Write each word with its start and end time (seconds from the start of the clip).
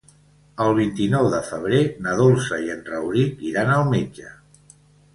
El 0.63 0.71
vint-i-nou 0.79 1.27
de 1.33 1.43
febrer 1.51 1.83
na 2.07 2.17
Dolça 2.23 2.61
i 2.65 2.75
en 2.79 2.83
Rauric 2.91 3.49
iran 3.55 3.75
al 3.79 3.89
metge. 3.97 4.39